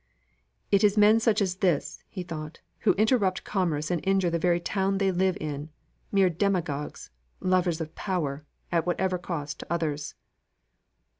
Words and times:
"It 0.71 0.83
is 0.83 0.97
men 0.97 1.19
such 1.19 1.43
as 1.43 1.57
this," 1.57 2.03
thought 2.25 2.57
he, 2.79 2.85
"who 2.89 2.93
interrupt 2.95 3.43
commerce 3.43 3.91
and 3.91 4.01
injure 4.03 4.31
the 4.31 4.39
very 4.39 4.59
town 4.59 4.97
they 4.97 5.11
live 5.11 5.37
in: 5.39 5.69
mere 6.11 6.27
demagogues, 6.27 7.11
lovers 7.39 7.79
of 7.79 7.93
power 7.93 8.43
at 8.71 8.87
whatever 8.87 9.19
cost 9.19 9.59
to 9.59 9.71
others." 9.71 10.15